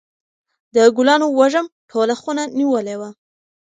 [0.75, 3.09] د ګلانو وږم ټوله خونه نیولې وه.